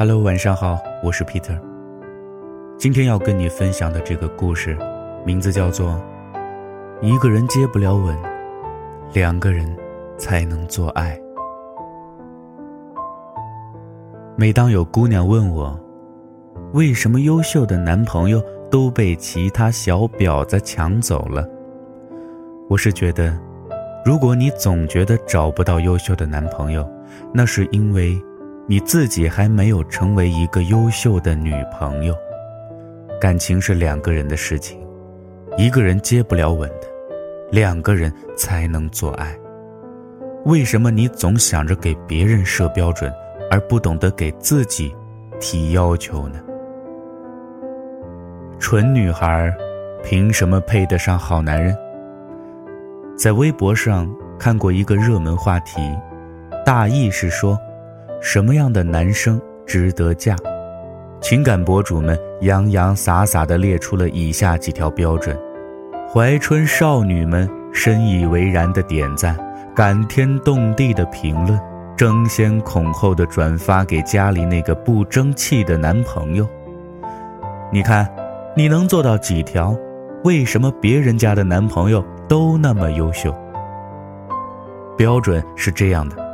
[0.00, 1.60] Hello，晚上好，我是 Peter。
[2.78, 4.74] 今天要跟你分享的这个故事，
[5.26, 5.90] 名字叫做
[7.06, 8.16] 《一个人接不了吻，
[9.12, 9.76] 两个人
[10.16, 11.14] 才能做爱》。
[14.36, 15.78] 每当有姑娘问我，
[16.72, 21.46] 为什么优秀的男朋友都被其他小婊子抢走了，
[22.70, 23.38] 我是觉得，
[24.02, 26.90] 如果你总觉得找不到优秀的男朋友，
[27.34, 28.18] 那是因为。
[28.70, 32.14] 你自己还没有成为一个优秀的女朋友，
[33.20, 34.78] 感情是两个人的事情，
[35.58, 36.86] 一个人接不了吻的，
[37.50, 39.36] 两个人才能做爱。
[40.44, 43.12] 为什么你总想着给别人设标准，
[43.50, 44.94] 而不懂得给自己
[45.40, 46.38] 提要求呢？
[48.60, 49.52] 蠢女孩，
[50.04, 51.76] 凭什么配得上好男人？
[53.18, 55.80] 在微博上看过一个热门话题，
[56.64, 57.58] 大意是说。
[58.20, 60.36] 什么样的男生值得嫁？
[61.22, 65.36] 情感博主们洋洋洒洒地列出了以下几条标准，
[66.12, 69.34] 怀春少女们深以为然的点赞，
[69.74, 71.58] 感天动地的评论，
[71.96, 76.46] 争先恐后的转发给家里那个不争气的男朋友。
[77.72, 78.06] 你看，
[78.54, 79.74] 你能做到几条？
[80.24, 83.34] 为什么别人家的男朋友都那么优秀？
[84.96, 86.29] 标准是这样的。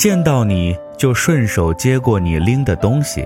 [0.00, 3.22] 见到你就顺手接过你拎的东西，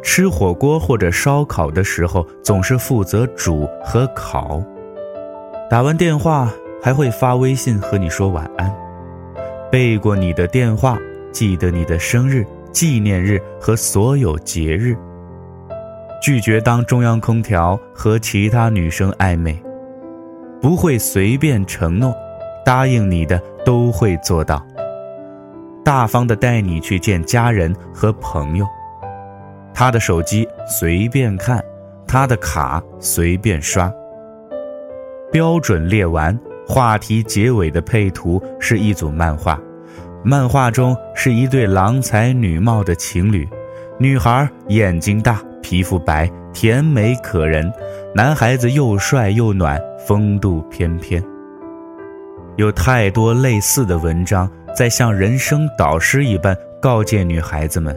[0.00, 4.62] 吃火锅或者烧烤的时候总是负责煮和烤，
[5.68, 6.48] 打完电话
[6.80, 8.72] 还会发微信和你说晚安，
[9.72, 10.96] 背过你的电话，
[11.32, 14.96] 记得你的生日、纪念日和所有节日，
[16.22, 19.60] 拒绝当中央空调和其他女生暧昧，
[20.60, 22.14] 不会随便承诺，
[22.64, 24.64] 答应你的都会做到。
[25.84, 28.66] 大方的带你去见家人和朋友，
[29.74, 31.62] 他的手机随便看，
[32.06, 33.92] 他的卡随便刷。
[35.32, 36.38] 标准列完，
[36.68, 39.58] 话题结尾的配图是一组漫画，
[40.22, 43.48] 漫画中是一对郎才女貌的情侣，
[43.98, 47.72] 女孩眼睛大，皮肤白，甜美可人，
[48.14, 51.20] 男孩子又帅又暖，风度翩翩。
[52.56, 54.48] 有太多类似的文章。
[54.74, 57.96] 在像人生导师一般告诫女孩子们：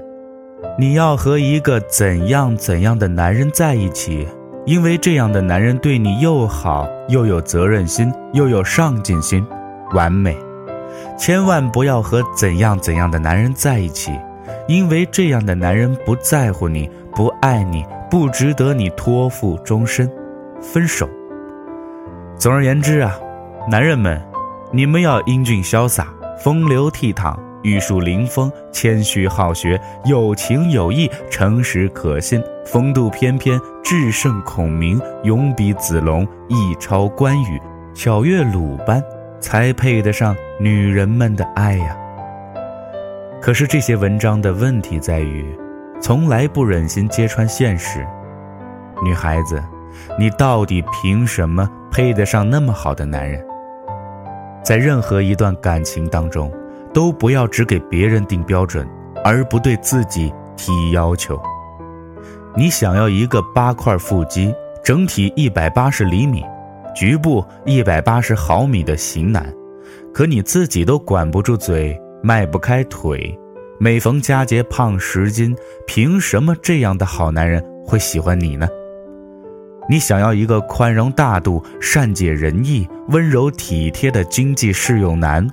[0.78, 4.28] 你要和一个怎样怎样的男人在一起，
[4.66, 9.46] 因为这样的男人对你又好又有责任心又有上进心，
[9.94, 10.36] 完美。
[11.18, 14.12] 千万不要和怎样怎样的男人在一起，
[14.68, 20.12] 因为这样的男人不在乎你，不爱你，不值得你托付终身，
[20.62, 21.07] 分手。
[22.38, 23.18] 总而言之啊，
[23.72, 24.22] 男人们，
[24.72, 26.07] 你们要英俊潇洒。
[26.38, 37.59] 风流倜傥，玉树临风，谦虚好学，有情有义，诚实可信，风度翩翩，智胜孔明，勇比子龙，一超关羽，
[37.94, 39.01] 巧越鲁班，
[39.40, 41.97] 才配得上女人们的爱呀。
[43.41, 45.45] 可是这些文章的问题在于，
[46.01, 48.06] 从来不忍心揭穿现实。
[49.03, 49.63] 女孩子，
[50.19, 53.44] 你到底凭什么配得上那么好的男人？
[54.65, 56.51] 在任何一段感情当中，
[56.91, 58.89] 都不要只给别人定标准，
[59.23, 61.39] 而不对自己提要求。
[62.55, 64.51] 你想要一个八块腹肌、
[64.83, 66.43] 整体一百八十厘米、
[66.95, 69.53] 局部一百八十毫米的型男，
[70.11, 73.37] 可你自己都管不住嘴，迈不开腿，
[73.77, 75.55] 每逢佳节胖十斤，
[75.85, 78.67] 凭什么这样的好男人会喜欢你呢？
[79.88, 85.47] 你想要一个宽容大度、善解人意、温柔体贴的经济适用男，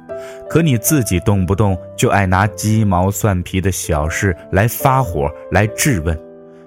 [0.49, 6.19] 可你自己动不动就爱拿鸡毛蒜皮的小事来发火、来质问，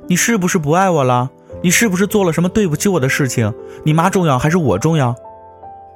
[0.07, 1.27] 你是不是不爱我了？
[1.63, 3.51] 你是不是做了什么对不起我的事情？
[3.83, 5.15] 你妈重要还是我重要？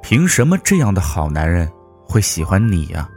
[0.02, 1.70] 凭什么这样的好男人
[2.04, 3.08] 会喜欢你呀？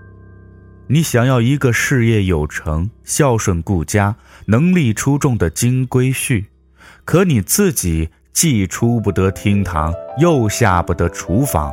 [0.86, 6.46] 你想要一个事业有成、孝顺顾家、能力出众的金龟婿，
[7.04, 8.10] 可你自己。
[8.34, 11.72] 既出不得厅堂，又下不得厨房，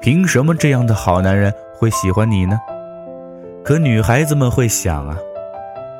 [0.00, 2.60] 凭什么这样的好男人会喜欢你呢？
[3.64, 5.16] 可女孩子们会想啊，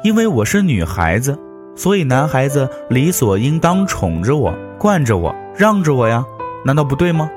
[0.04, 1.36] 因为我是女孩子，
[1.74, 6.22] 所以男孩子理所应当宠着我、惯着我、让着我呀，
[6.64, 7.28] 难道不对吗？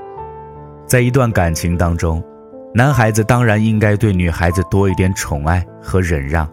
[0.85, 2.21] 在一段感情当中，
[2.73, 6.47] 男孩子当然应该对女孩子多一点宠爱和忍让，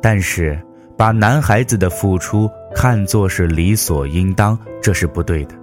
[0.00, 0.58] 但是
[0.96, 5.54] 把男孩子的付出看作是理所应当，这是不对的。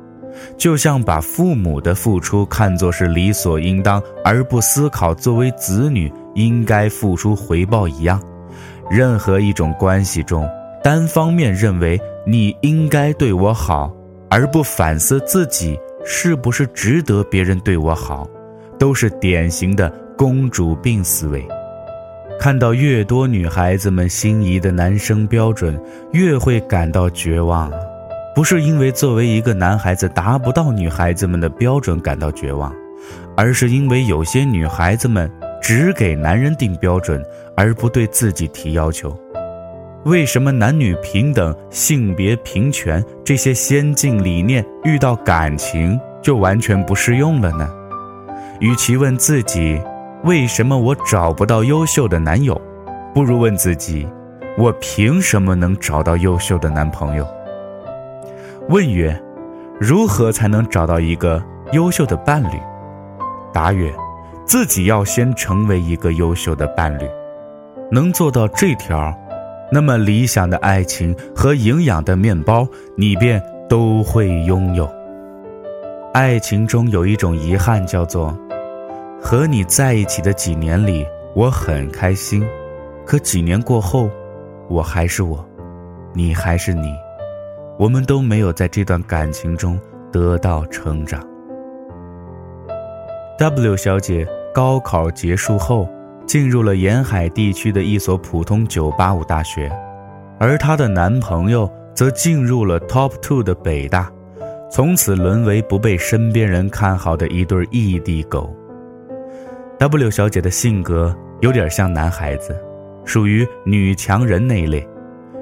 [0.57, 8.21] 就像把父母的付出看作是理所应当，而不思考作为子女应该付出回报一样。
[8.89, 10.47] 任何一种关系中
[10.83, 13.93] 单方面认为你应该对我好，
[14.29, 18.27] 而不反思自己是不是值得别人对我好，
[18.77, 21.45] 都是典型的公主病思维。
[22.39, 25.79] 看到越多女孩子们心仪的男生标准，
[26.11, 27.71] 越会感到绝望。
[28.33, 32.73] 不是因为作为一个男孩子达不到女孩子们的标准感到绝望，
[33.35, 35.29] 而是因为有些女孩子们
[35.61, 37.21] 只给男人定标准，
[37.57, 39.13] 而不对自己提要求。
[40.05, 47.69] 为什么男女平等、性别平权这些先进理念遇到感情就完全不适用了呢？
[48.61, 49.79] 与其问自己
[50.23, 52.59] 为什么我找不到优秀的男友，
[53.13, 54.07] 不如问自己
[54.57, 57.27] 我凭什么能找到优秀的男朋友？
[58.69, 59.19] 问曰：
[59.79, 62.59] 如何才能找到一个优秀的伴侣？
[63.53, 63.91] 答曰：
[64.45, 67.09] 自己要先成为一个优秀的伴侣。
[67.91, 69.13] 能做到这条。
[69.73, 74.89] 那么理想的爱情和营养的面包，你便都会拥有。
[76.13, 78.37] 爱情中有一种遗憾，叫做
[79.21, 82.45] 和你在一起的几年里，我很开心，
[83.05, 84.09] 可几年过后，
[84.67, 85.45] 我还是我，
[86.13, 86.93] 你还是你，
[87.81, 89.79] 我们都没有在这段感情中
[90.11, 91.19] 得到成长。
[93.39, 94.23] W 小姐
[94.53, 95.89] 高考结束后。
[96.27, 99.69] 进入了沿海地区的一所普通985大学，
[100.39, 104.09] 而她的男朋友则进入了 Top Two 的北大，
[104.71, 108.55] 从此沦为不被身边人看好的一对异地狗。
[109.79, 112.55] W 小姐的性格有点像男孩子，
[113.03, 114.87] 属于女强人那一类。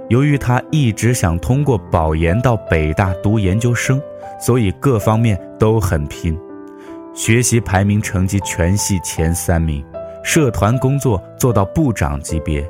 [0.10, 4.02] 由于他一直想通过保研到北大读研究生，
[4.40, 6.38] 所以各方面都很拼，
[7.14, 9.84] 学习排名成绩全系前三名。
[10.24, 12.68] 社团工作做到部长级别，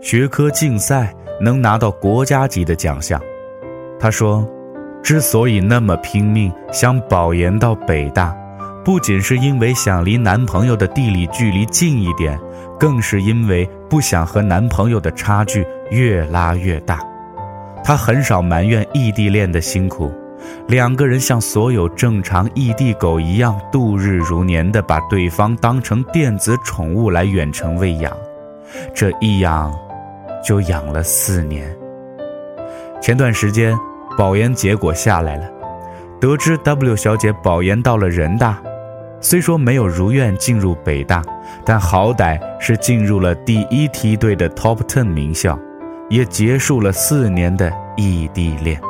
[0.00, 3.20] 学科竞赛能拿到国家级的奖项。
[4.00, 4.46] 他说
[5.02, 8.36] ：“之所以那么拼命想保研到北大，
[8.84, 12.38] 不仅是因为想离男朋友的地理距离近一点，
[12.78, 17.00] 更是因为不想和男朋友的差距越拉越大。
[17.84, 20.12] 她很少埋怨异地恋的辛苦。”
[20.66, 28.12] 两个人像所有正常异地狗一样度日如年的把对方当成电子宠物来远程喂养，
[28.92, 29.72] 这一养，
[30.44, 31.72] 就养了四年。
[33.00, 33.78] 前段时间
[34.18, 35.48] 保研结果下来了，
[36.20, 38.60] 得知 W 小姐保研到了人大，
[39.20, 41.22] 虽说没有如愿进入北大，
[41.64, 45.58] 但好歹是进入了第一梯队的 Top Ten 名校，
[46.08, 48.80] 也结束了四年的异地恋。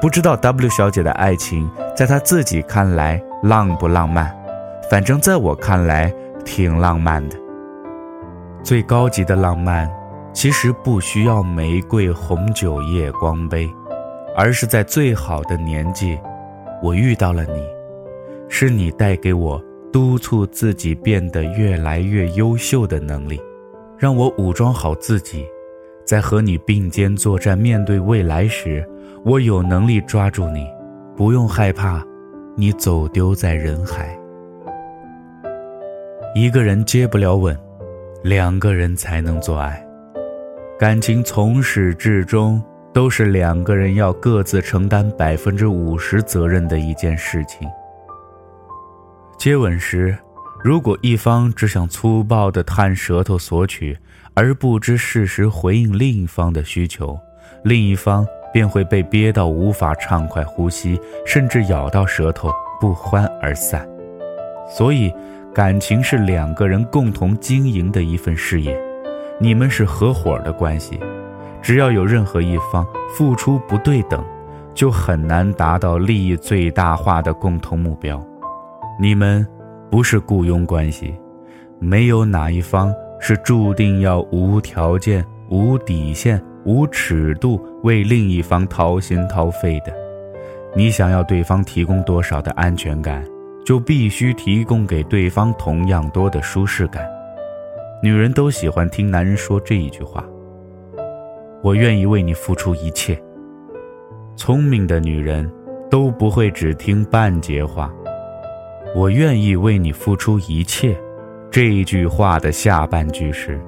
[0.00, 4.32] 不知道 W 小姐的爱情，在她自己看来浪不浪漫？
[4.90, 6.12] 反正在我看来，
[6.44, 7.36] 挺浪漫的。
[8.62, 9.90] 最高级的浪漫，
[10.32, 13.68] 其实不需要玫瑰、红酒、夜光杯，
[14.36, 16.18] 而是在最好的年纪，
[16.82, 17.66] 我遇到了你，
[18.48, 19.60] 是你带给我
[19.92, 23.40] 督促自己变得越来越优秀的能力，
[23.96, 25.46] 让我武装好自己，
[26.04, 28.86] 在和你并肩作战、面对未来时。
[29.24, 30.66] 我有能力抓住你，
[31.16, 32.02] 不用害怕，
[32.56, 34.16] 你走丢在人海。
[36.34, 37.58] 一个人接不了吻，
[38.22, 39.84] 两个人才能做爱。
[40.78, 42.62] 感情从始至终
[42.92, 47.68] 都是两个人要各自承担百分之五十责任的一件事情。
[49.38, 50.18] 接吻时，
[50.62, 53.96] 如果一方只想粗暴地探舌头索取，
[54.34, 57.18] 而不知适时回应另一方的需求，
[57.64, 58.26] 另一方。
[58.50, 63.86] 便会被憋到无法畅快呼吸，甚至咬到舌头不欢而散。
[64.74, 65.12] 所以，
[65.54, 68.74] 感情是两个人共同经营的一份事业，
[69.38, 70.98] 你们是合伙的关系。
[71.60, 74.24] 只要有任何一方付出不对等，
[74.74, 78.18] 就很难达到利益最大化的共同目标。
[78.98, 79.46] 你们
[79.90, 81.14] 不是雇佣关系，
[81.78, 86.42] 没有哪一方是注定要无条件、无底线。
[86.64, 89.94] 无尺度为另一方掏心掏肺的，
[90.76, 93.24] 你想要对方提供多少的安全感，
[93.64, 97.08] 就必须提供给对方同样多的舒适感。
[98.02, 100.22] 女人都喜欢听男人说这一句话
[101.62, 103.18] ：“我愿意为你付出一切。”
[104.36, 105.50] 聪明的女人
[105.88, 107.90] 都不会只听半截话。
[108.94, 110.96] “我愿意为你付出一切。”
[111.50, 113.60] 这一句话的下半句是。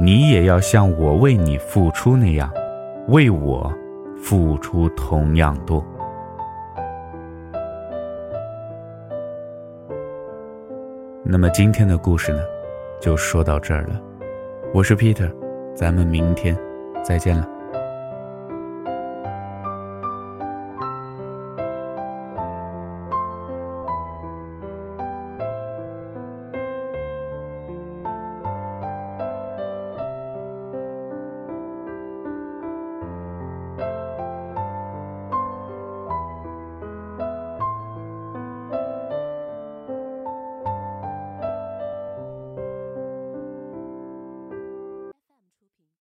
[0.00, 2.50] 你也要像我为你付出那样，
[3.06, 3.72] 为我
[4.16, 5.84] 付出同样多。
[11.22, 12.40] 那么今天的故事呢，
[13.00, 14.00] 就说到这儿了。
[14.72, 15.32] 我是 Peter，
[15.76, 16.58] 咱们明天
[17.04, 17.48] 再见了。